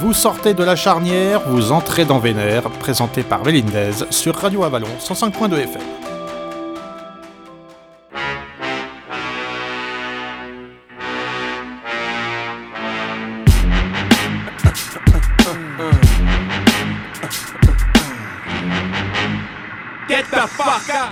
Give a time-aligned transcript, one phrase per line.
[0.00, 4.86] Vous sortez de la charnière, vous entrez dans Vénère, présenté par Vélindez sur Radio Avalon
[5.00, 5.82] 105.2 FM.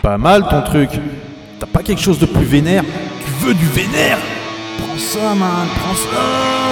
[0.00, 0.90] Pas mal ton truc.
[1.58, 2.84] T'as pas quelque chose de plus vénère?
[2.84, 4.18] Tu veux du vénère?
[4.78, 6.65] Prends ça, man, prends ça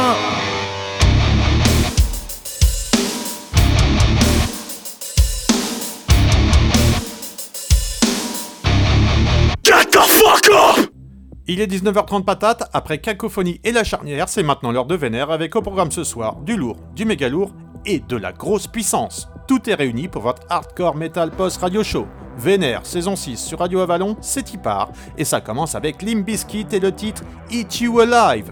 [11.47, 15.55] Il est 19h30 patate, après Cacophonie et la charnière, c'est maintenant l'heure de Vénère avec
[15.57, 17.53] au programme ce soir du lourd, du méga lourd
[17.85, 19.29] et de la grosse puissance.
[19.47, 22.07] Tout est réuni pour votre hardcore metal post radio show.
[22.39, 26.67] Vénère, saison 6 sur Radio Avalon, c'est y part, et ça commence avec Limp Bizkit
[26.73, 28.51] et le titre Eat You Alive.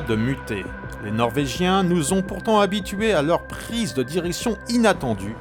[0.00, 0.64] De muter.
[1.04, 5.36] Les Norvégiens nous ont pourtant habitués à leur prise de direction inattendue,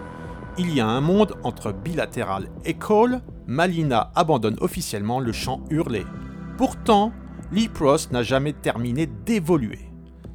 [0.59, 6.05] il y a un monde entre Bilateral et Cole, Malina abandonne officiellement le chant hurlé.
[6.57, 7.11] Pourtant,
[7.51, 9.79] Lee Prost n'a jamais terminé d'évoluer.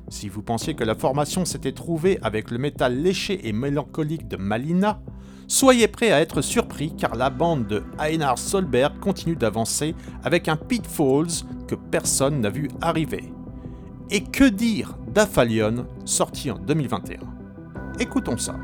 [0.08, 4.36] Si vous pensiez que la formation s'était trouvée avec le métal léché et mélancolique de
[4.36, 5.00] Malina,
[5.46, 9.94] soyez prêts à être surpris car la bande de Einar Solberg continue d'avancer
[10.24, 13.32] avec un Pitfalls que personne n'a vu arriver.
[14.10, 17.18] Et que dire d'Aphalion sorti en 2021
[18.00, 18.54] Écoutons ça.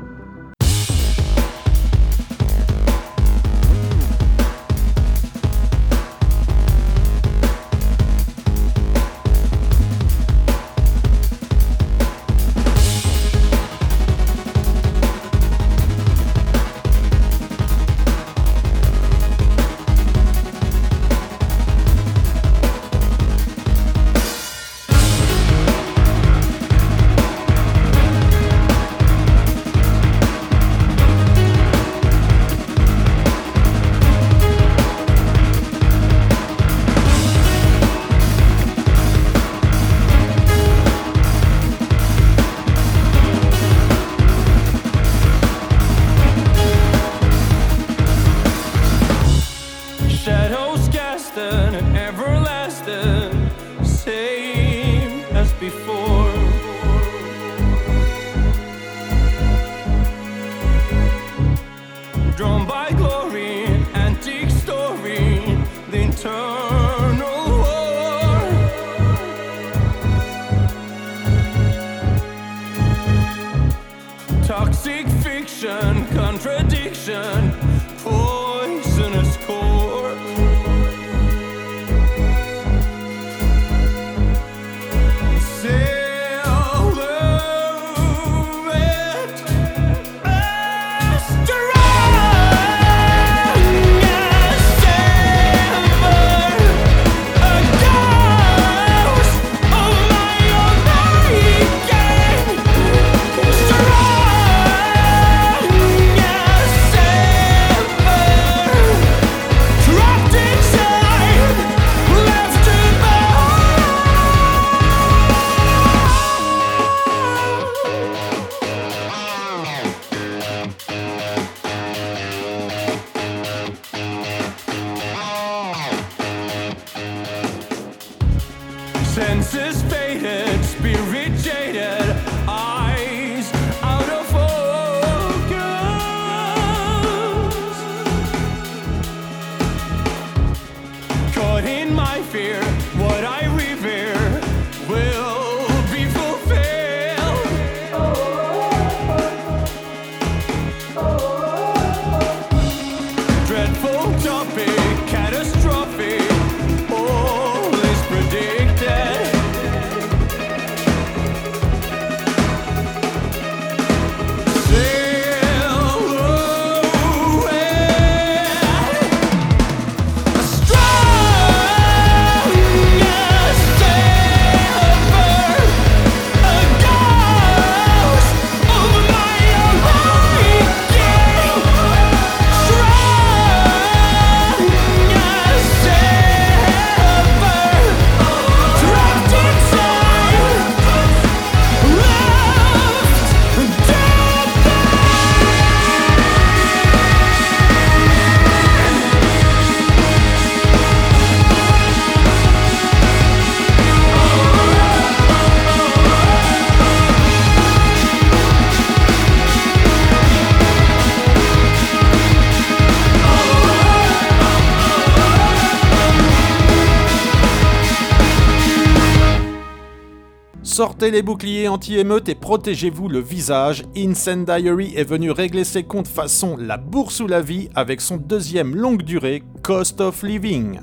[221.11, 223.83] Les boucliers anti-émeute et protégez-vous le visage.
[223.95, 228.75] Incendiary est venu régler ses comptes façon la bourse ou la vie avec son deuxième
[228.75, 230.79] longue durée, Cost of Living.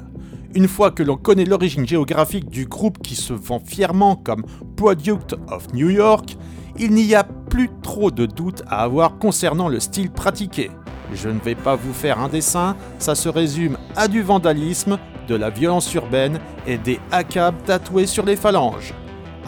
[0.55, 4.45] Une fois que l'on connaît l'origine géographique du groupe qui se vend fièrement comme
[4.77, 6.37] Product of New York,
[6.79, 10.71] il n'y a plus trop de doutes à avoir concernant le style pratiqué.
[11.13, 15.35] Je ne vais pas vous faire un dessin, ça se résume à du vandalisme, de
[15.35, 18.95] la violence urbaine et des ACAB tatoués sur les phalanges.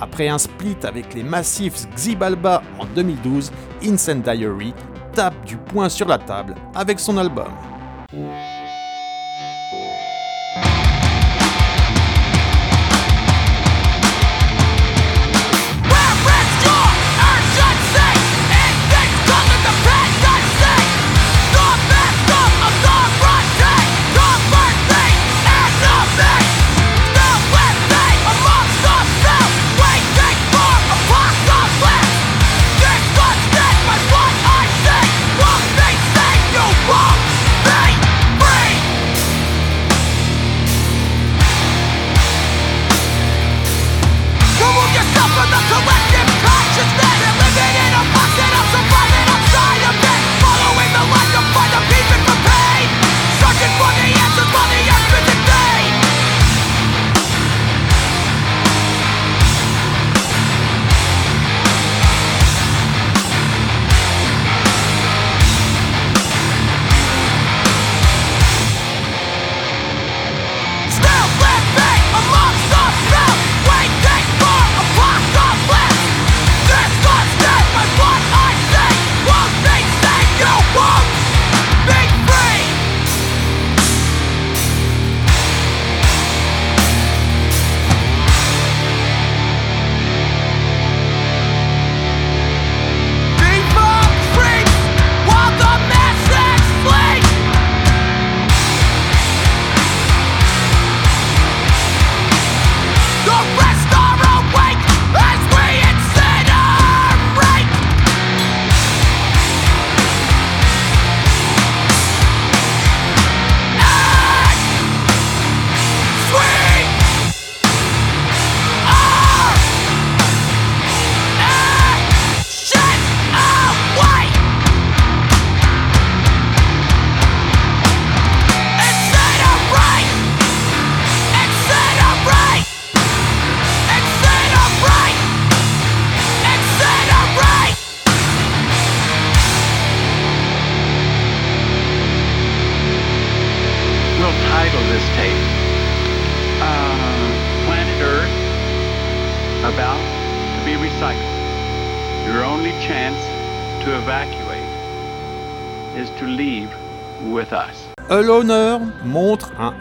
[0.04, 3.50] Après un split avec les massifs Xibalba en 2012,
[3.82, 4.74] Incendiary
[5.14, 7.48] tape du poing sur la table avec son album.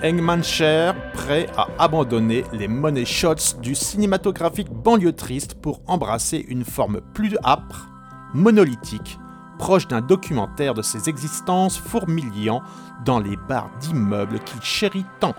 [0.04, 5.82] Montre un Hangman Cher prêt à abandonner les money shots du cinématographique banlieue triste pour
[5.88, 7.90] embrasser une forme plus âpre,
[8.34, 9.20] monolithique,
[9.60, 12.62] proche d'un documentaire de ses existences fourmillant
[13.06, 15.36] dans les bars d'immeubles qu'il chérit tant.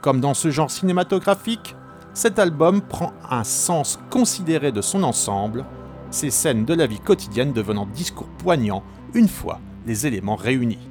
[0.00, 1.76] Comme dans ce genre cinématographique,
[2.12, 5.64] cet album prend un sens considéré de son ensemble,
[6.10, 10.88] ces scènes de la vie quotidienne devenant discours poignants une fois les éléments réunis.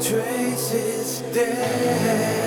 [0.00, 2.37] traces dead.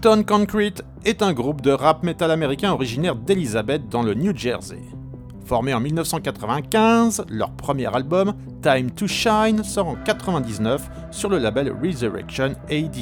[0.00, 4.80] Eaton Concrete est un groupe de rap metal américain originaire d'Elizabeth dans le New Jersey.
[5.44, 8.32] Formé en 1995, leur premier album,
[8.62, 12.96] Time to Shine, sort en 1999 sur le label Resurrection AD.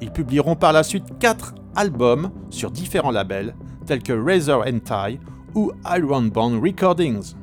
[0.00, 3.54] Ils publieront par la suite 4 albums sur différents labels
[3.86, 5.20] tels que Razor and Tie
[5.54, 7.36] ou Ironbound Recordings.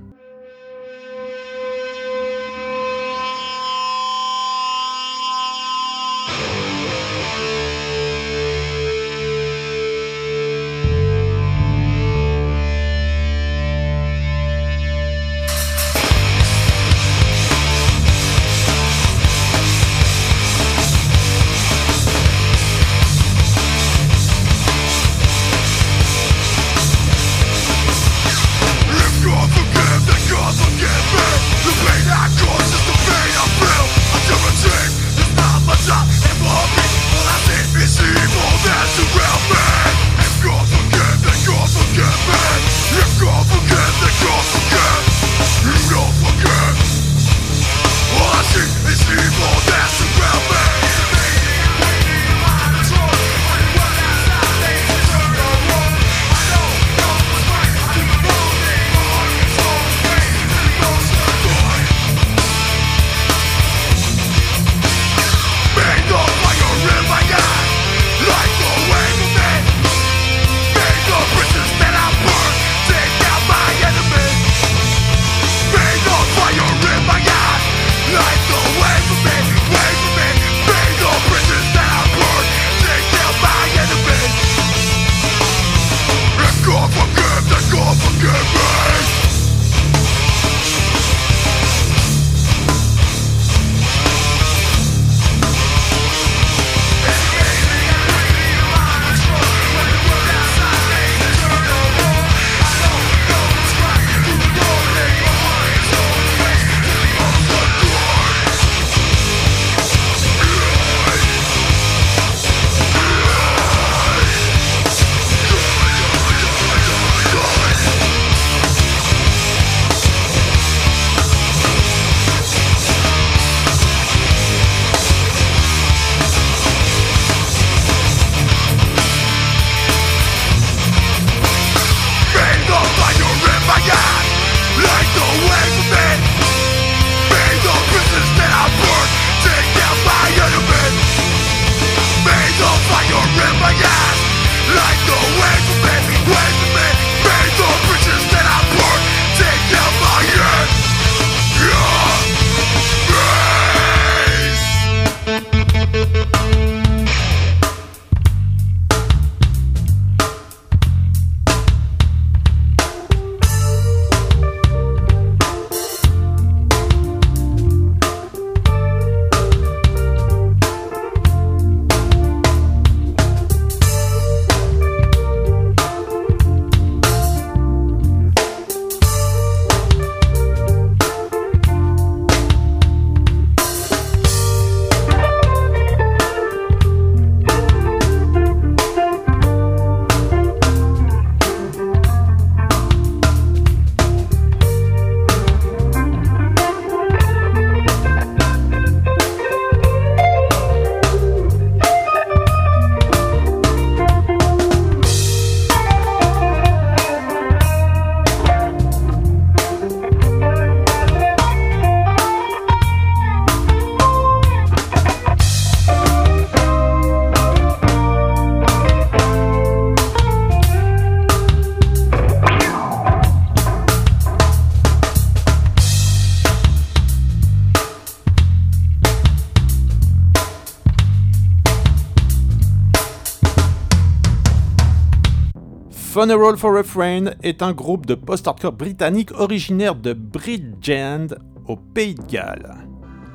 [236.25, 241.35] Funeral for a Friend est un groupe de post-hardcore britannique originaire de Bridgend,
[241.67, 242.77] au Pays de Galles.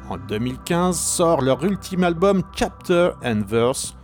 [0.09, 3.95] En 2015 sort leur ultime album Chapter and Verse.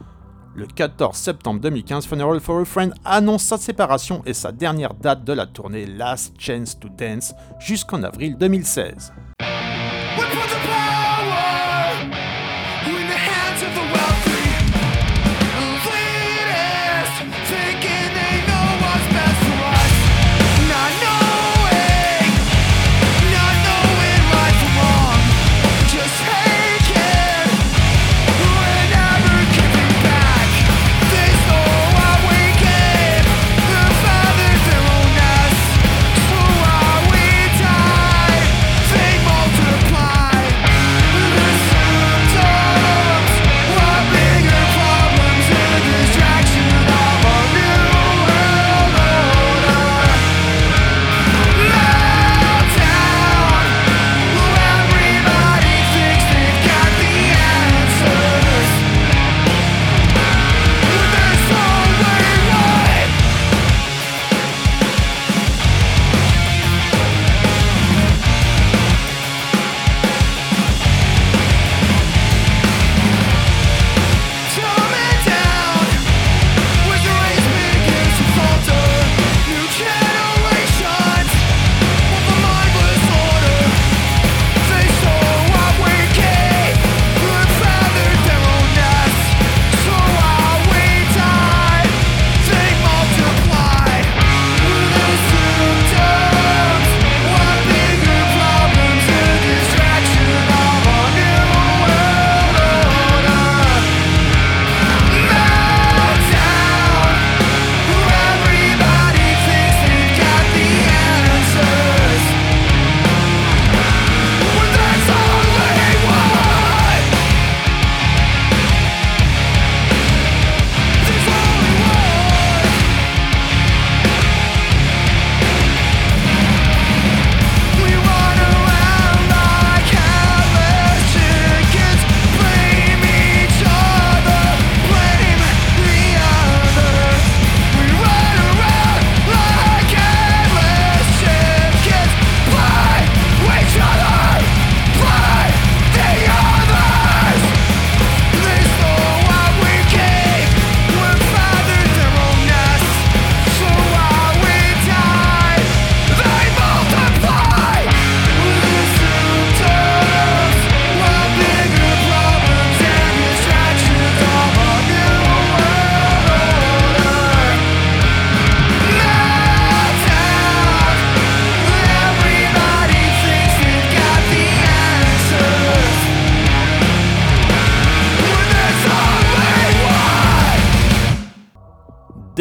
[0.55, 5.25] Le 14 septembre 2015, Funeral for a Friend annonce sa séparation et sa dernière date
[5.25, 9.13] de la tournée Last Chance to Dance jusqu'en avril 2016.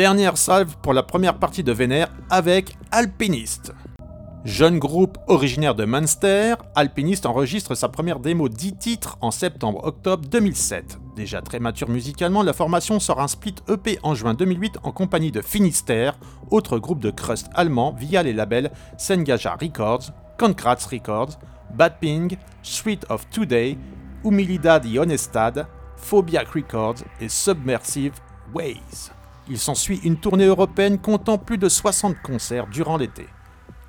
[0.05, 3.73] Dernière salve pour la première partie de Vénère avec Alpiniste.
[4.43, 10.99] Jeune groupe originaire de Munster, Alpiniste enregistre sa première démo 10 titres en septembre-octobre 2007.
[11.15, 15.31] Déjà très mature musicalement, la formation sort un split EP en juin 2008 en compagnie
[15.31, 16.19] de Finistère,
[16.51, 21.39] autre groupe de crust allemand via les labels Sengaja Records, Concrats Records,
[21.73, 23.75] Bad Ping, Sweet of Today,
[24.23, 25.65] Humilidad y Honestad,
[25.97, 28.13] Phobiac Records et Submersive
[28.53, 29.14] Ways.
[29.47, 33.27] Il s'ensuit une tournée européenne comptant plus de 60 concerts durant l'été.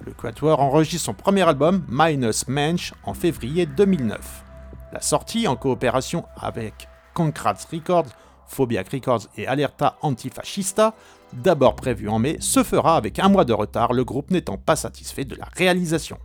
[0.04, 4.44] Le Quatuor enregistre son premier album, Minus Mensch, en février 2009.
[4.92, 8.06] La sortie, en coopération avec Concrats Records,
[8.46, 10.94] Phobiac Records et Alerta Antifascista,
[11.32, 14.76] d'abord prévue en mai, se fera avec un mois de retard, le groupe n'étant pas
[14.76, 16.18] satisfait de la réalisation.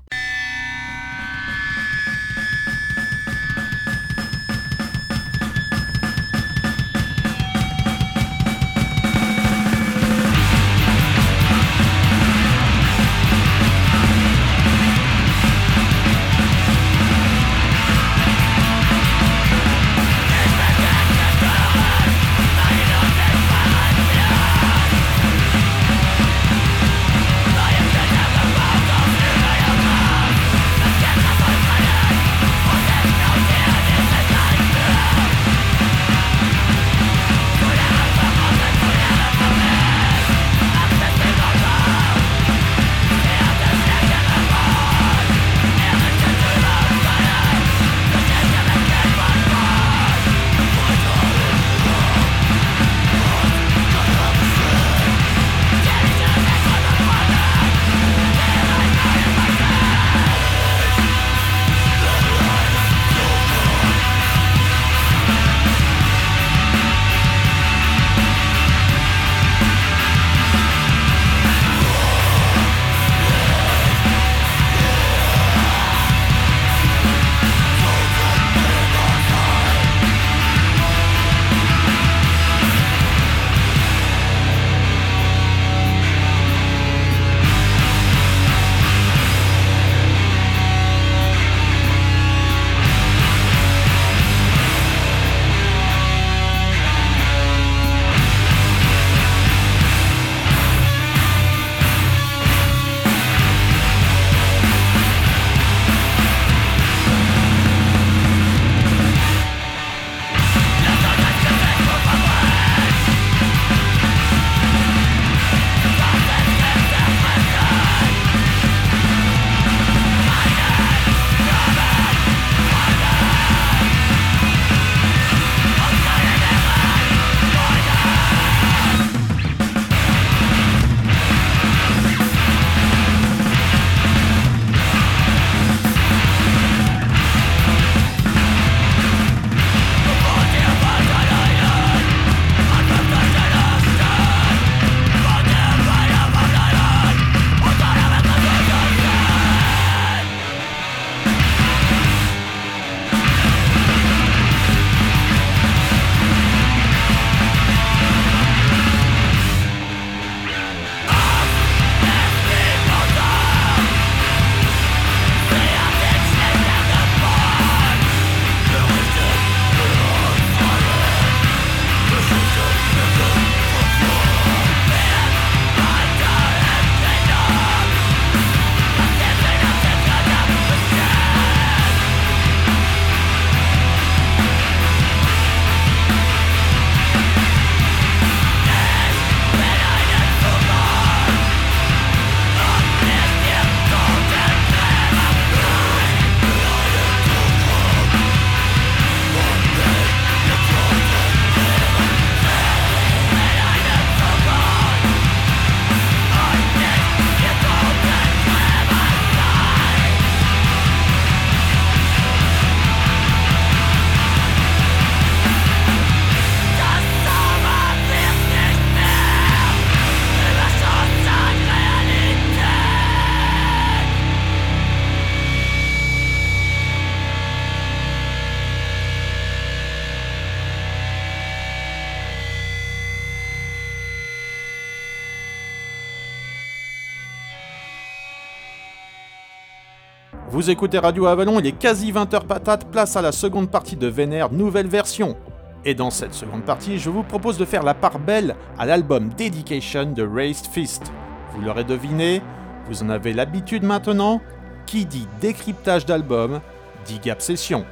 [240.52, 244.08] Vous écoutez Radio Avalon, il est quasi 20h patate, place à la seconde partie de
[244.08, 245.38] Vénère, nouvelle version.
[245.86, 249.30] Et dans cette seconde partie, je vous propose de faire la part belle à l'album
[249.30, 251.10] Dedication de Raised Fist.
[251.54, 252.42] Vous l'aurez deviné,
[252.90, 254.42] vous en avez l'habitude maintenant,
[254.86, 256.60] qui dit décryptage d'album
[257.06, 257.86] dit Gap Session.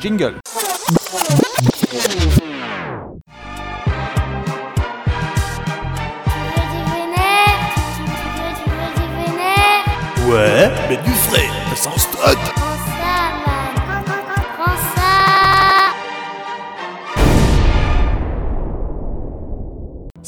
[0.00, 0.36] Jingle.
[10.30, 11.10] Ouais, mais du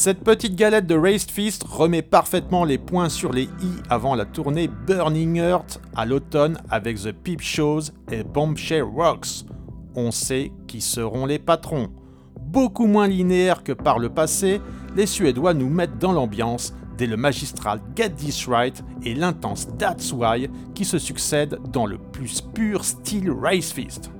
[0.05, 4.25] Cette petite galette de Raised Fist remet parfaitement les points sur les i avant la
[4.25, 9.45] tournée Burning Earth à l'automne avec The Peep Shows et Bombshell Rocks.
[9.95, 11.89] On sait qui seront les patrons.
[12.41, 14.61] Beaucoup moins linéaires que par le passé,
[14.97, 20.13] les Suédois nous mettent dans l'ambiance dès le magistral Get This Right et l'intense That's
[20.13, 24.11] Why qui se succèdent dans le plus pur style Race Fist.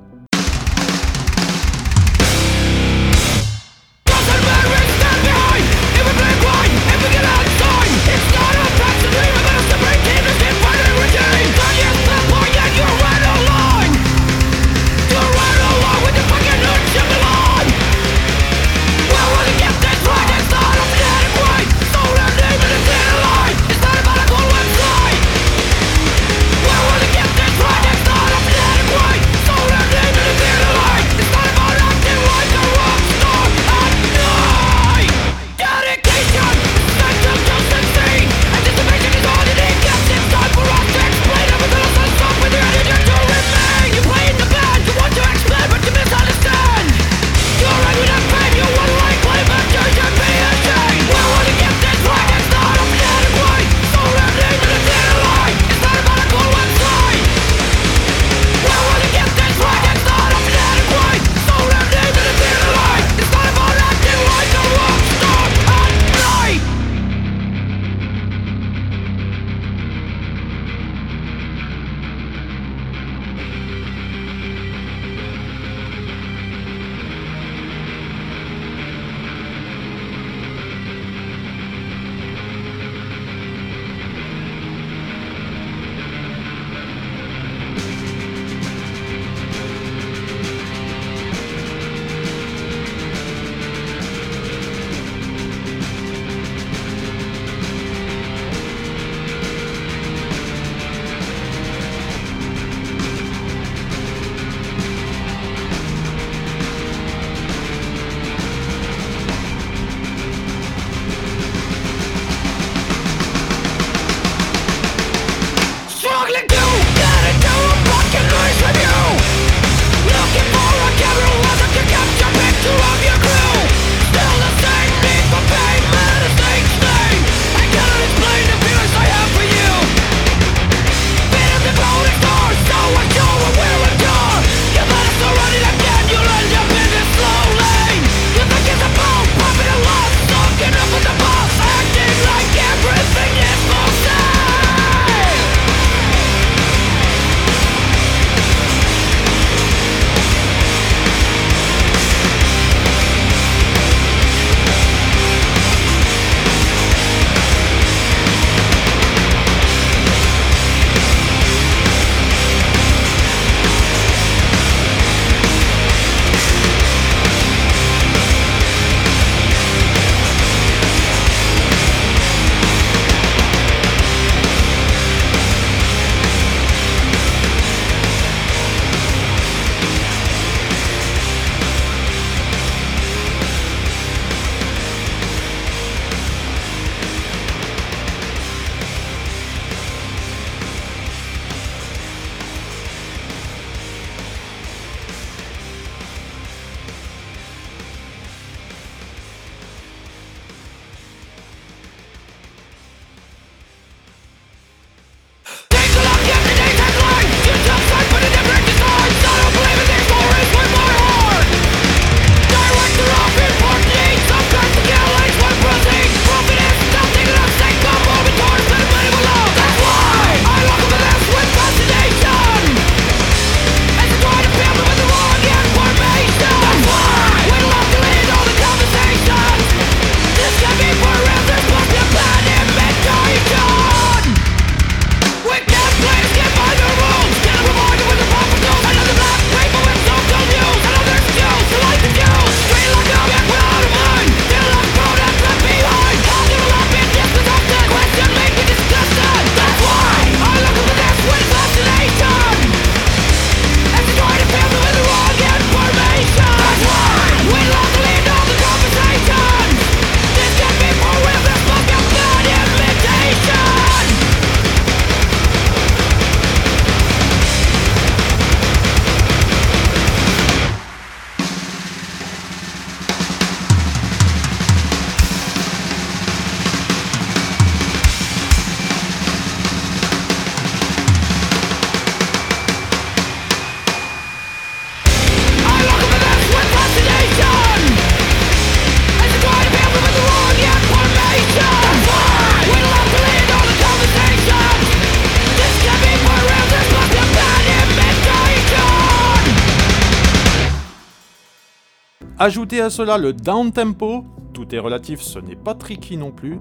[302.45, 306.59] Ajoutez à cela le down tempo, tout est relatif, ce n'est pas tricky non plus,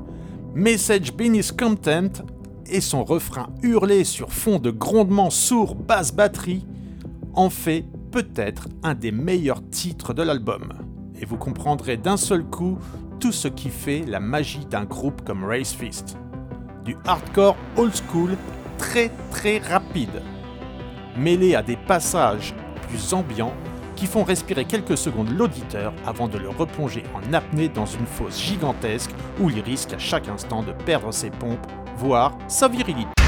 [0.53, 2.23] Message is content
[2.67, 6.67] et son refrain hurlé sur fond de grondements sourds basse batterie
[7.33, 10.71] en fait peut-être un des meilleurs titres de l'album.
[11.19, 12.77] Et vous comprendrez d'un seul coup
[13.19, 16.15] tout ce qui fait la magie d'un groupe comme Race Fist.
[16.85, 18.37] Du hardcore old school
[18.77, 20.21] très très rapide,
[21.17, 22.53] mêlé à des passages
[22.87, 23.55] plus ambiants
[24.01, 28.41] qui font respirer quelques secondes l'auditeur avant de le replonger en apnée dans une fosse
[28.41, 33.20] gigantesque où il risque à chaque instant de perdre ses pompes, voire sa virilité.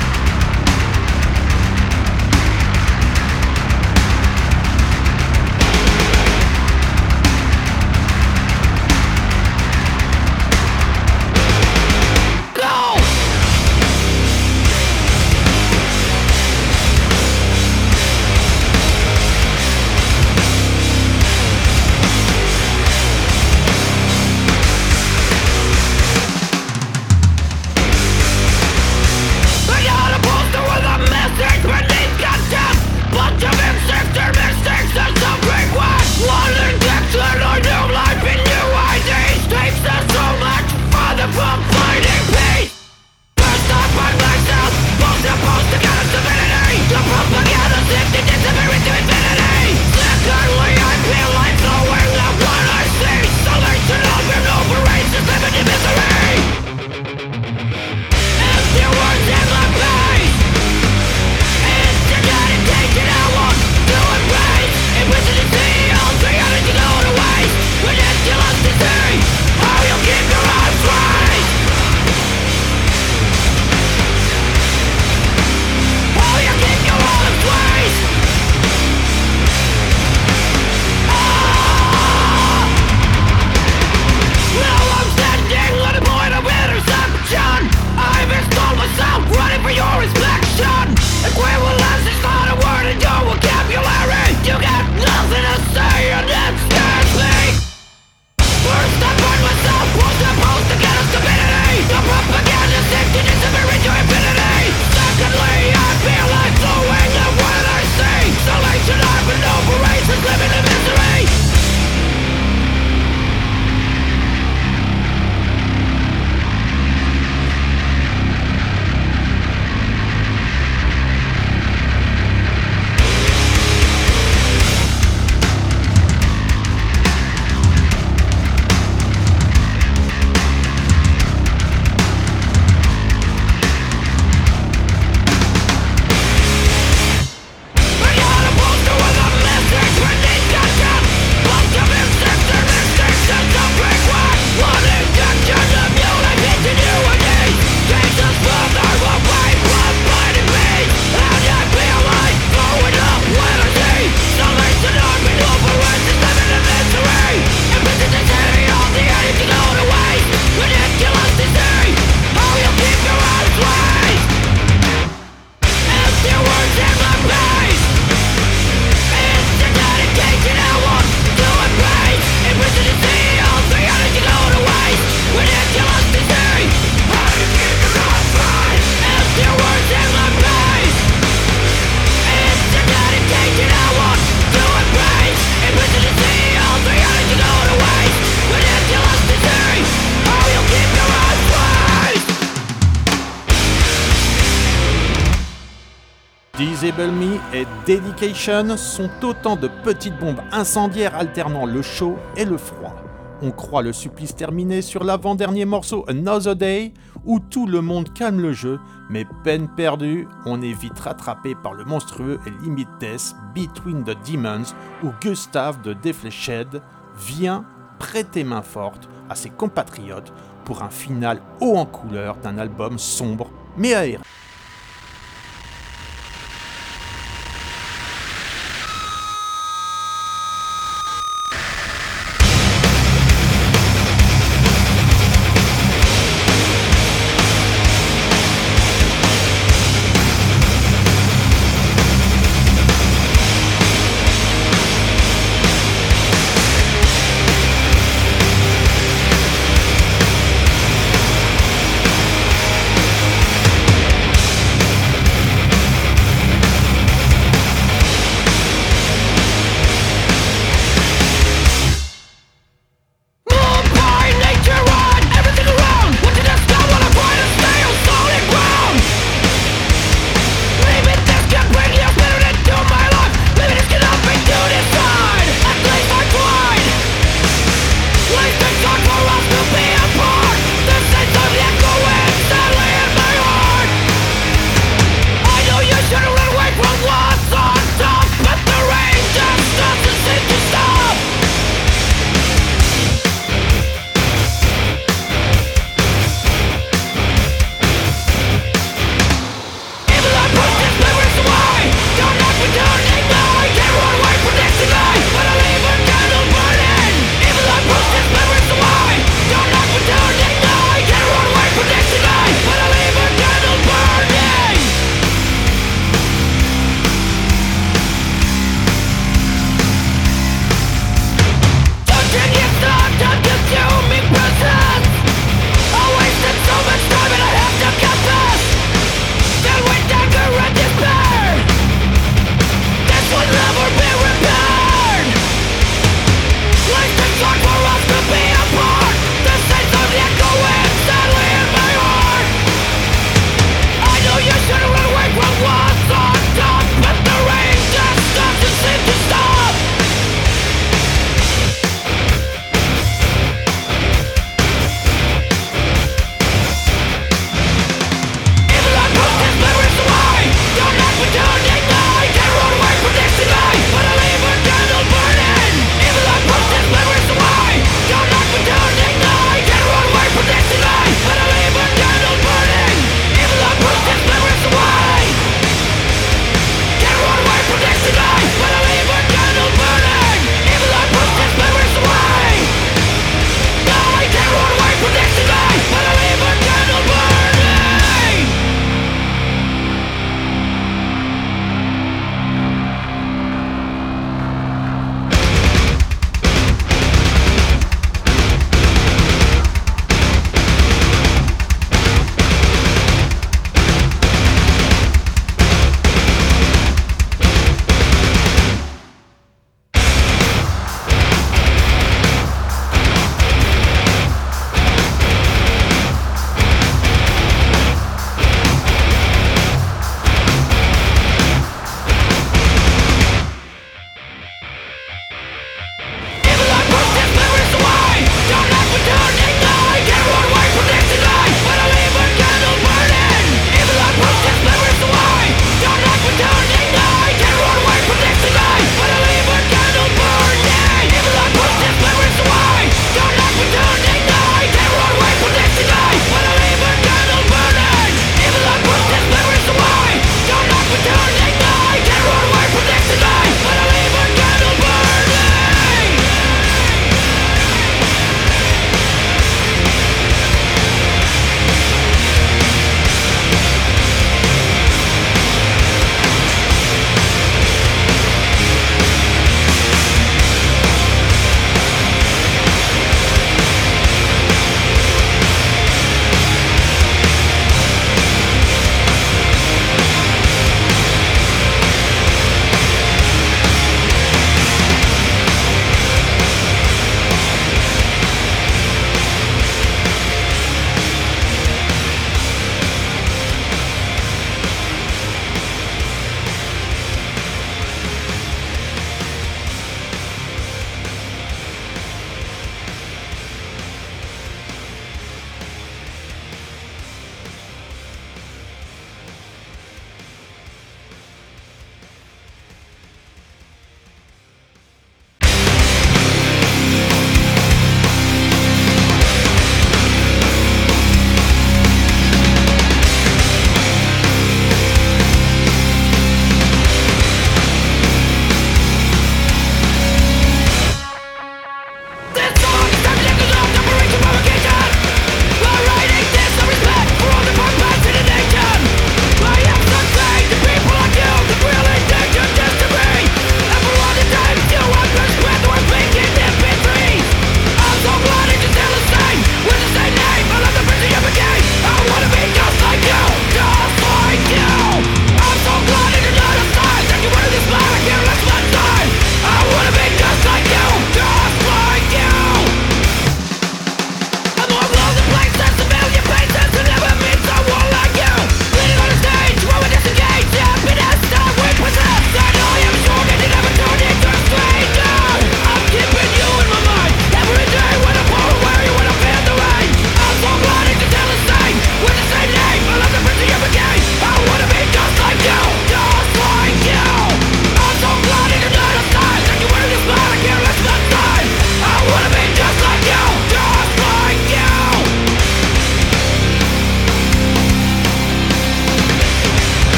[197.86, 202.95] Dedication sont autant de petites bombes incendiaires alternant le chaud et le froid.
[203.41, 206.93] On croit le supplice terminé sur l'avant-dernier morceau Another Day,
[207.26, 211.74] où tout le monde calme le jeu, mais peine perdue, on est vite rattrapé par
[211.74, 216.82] le monstrueux et limite death Between the Demons, où Gustave de Defleshed
[217.18, 217.66] vient
[217.99, 220.34] prêter main forte à ses compatriotes
[220.66, 224.24] pour un final haut en couleur d'un album sombre mais aéré.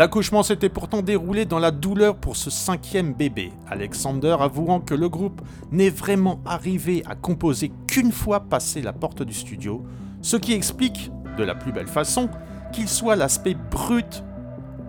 [0.00, 5.10] L'accouchement s'était pourtant déroulé dans la douleur pour ce cinquième bébé, Alexander avouant que le
[5.10, 5.42] groupe
[5.72, 9.84] n'est vraiment arrivé à composer qu'une fois passé la porte du studio,
[10.22, 12.30] ce qui explique, de la plus belle façon,
[12.72, 14.24] qu'il soit l'aspect brut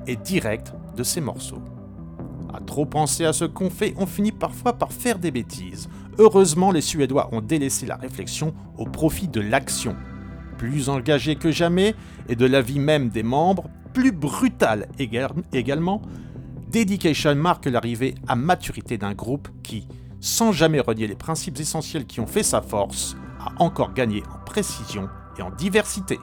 [0.08, 1.62] et direct de ces morceaux.
[2.54, 5.90] À trop penser à ce qu'on fait, on finit parfois par faire des bêtises.
[6.20, 9.94] Heureusement, les Suédois ont délaissé la réflexion au profit de l'action.
[10.58, 11.96] Plus engagés que jamais,
[12.30, 16.02] et de la vie même des membres, plus brutal également,
[16.70, 19.90] Dedication marque l'arrivée à maturité d'un groupe qui,
[20.22, 24.46] sans jamais renier les principes essentiels qui ont fait sa force, a encore gagné en
[24.46, 26.18] précision et en diversité.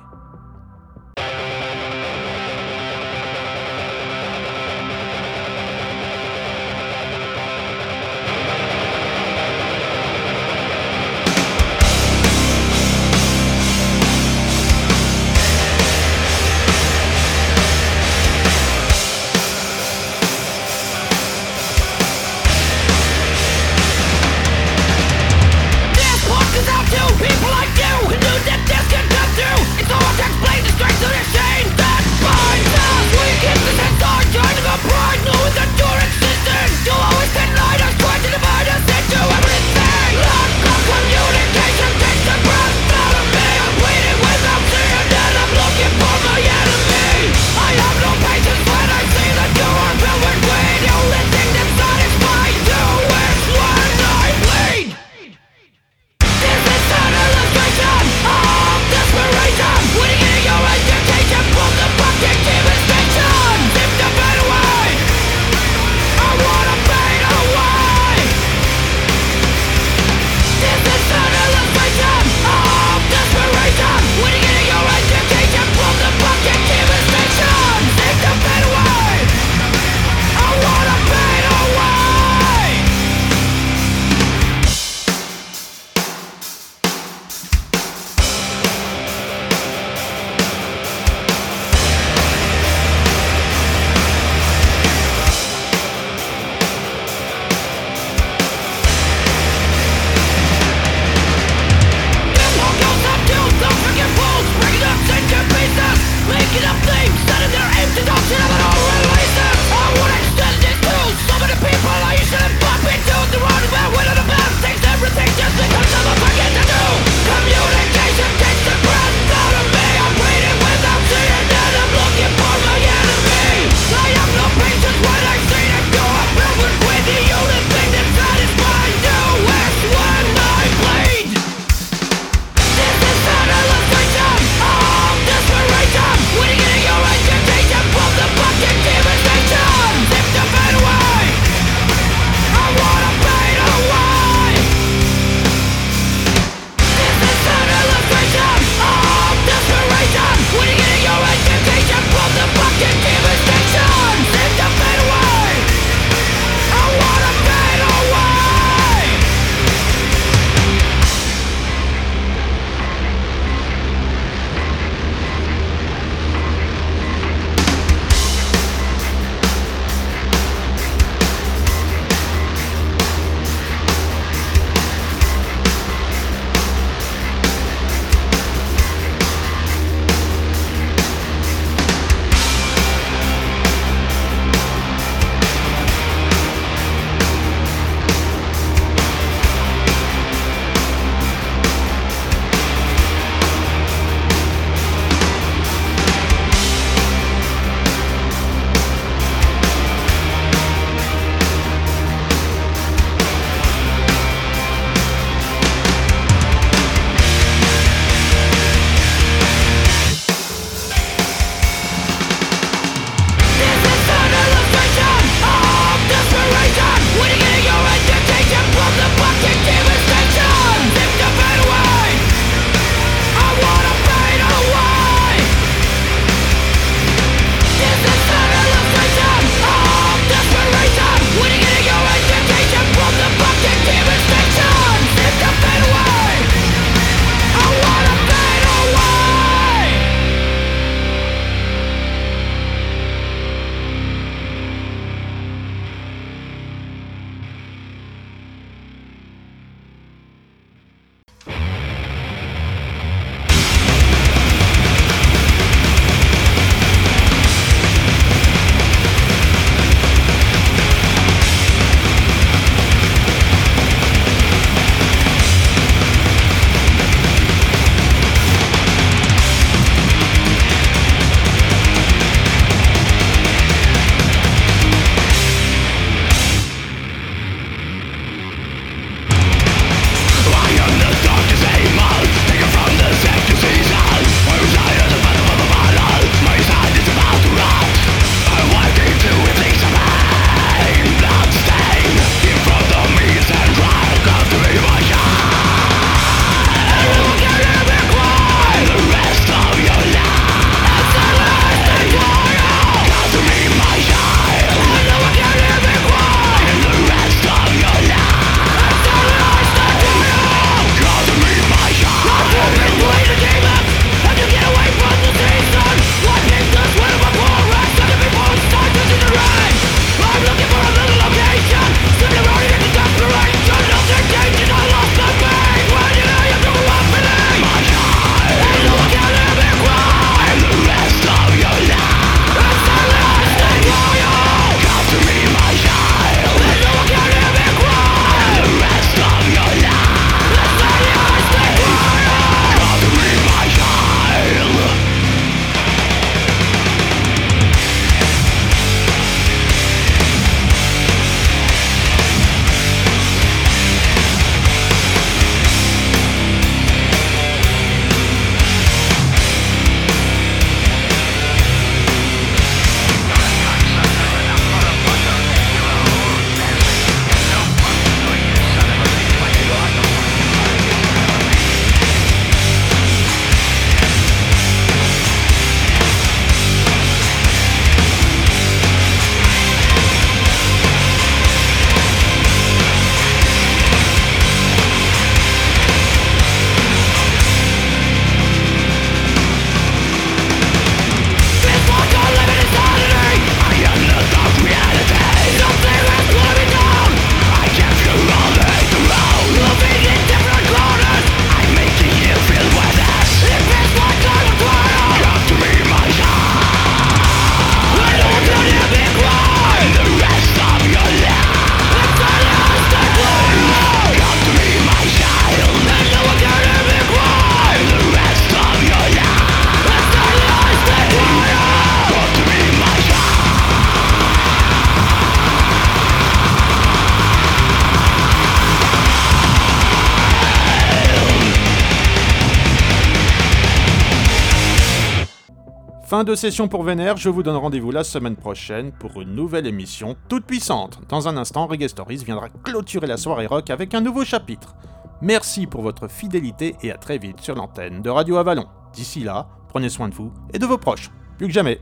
[436.28, 440.14] De session pour Vénère, je vous donne rendez-vous la semaine prochaine pour une nouvelle émission
[440.28, 441.00] toute puissante.
[441.08, 444.74] Dans un instant, Reggae Stories viendra clôturer la soirée rock avec un nouveau chapitre.
[445.22, 448.66] Merci pour votre fidélité et à très vite sur l'antenne de Radio Avalon.
[448.92, 451.10] D'ici là, prenez soin de vous et de vos proches.
[451.38, 451.80] Plus que jamais.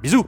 [0.00, 0.26] Bisous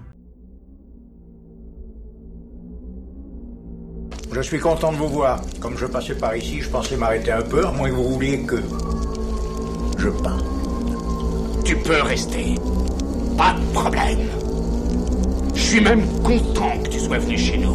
[4.32, 5.40] Je suis content de vous voir.
[5.60, 8.42] Comme je passais par ici, je pensais m'arrêter un peu, à moins que vous vouliez
[8.42, 8.56] que...
[9.96, 10.42] Je pars.
[11.64, 12.56] Tu peux rester.
[13.41, 14.18] Pas de problème.
[15.55, 17.74] Je suis même content que tu sois venu chez nous.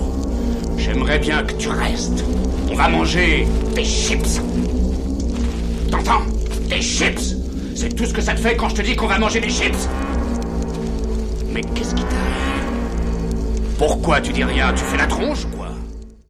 [0.78, 2.24] J'aimerais bien que tu restes.
[2.70, 4.42] On va manger des chips.
[5.90, 6.22] T'entends?
[6.70, 7.36] Des chips
[7.76, 9.50] C'est tout ce que ça te fait quand je te dis qu'on va manger des
[9.50, 9.90] chips
[11.52, 12.70] Mais qu'est-ce qui t'arrive
[13.80, 14.72] Pourquoi tu dis rien?
[14.72, 15.48] Tu fais la tronche